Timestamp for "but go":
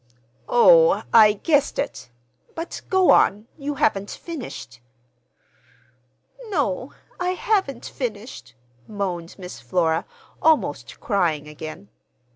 2.55-3.11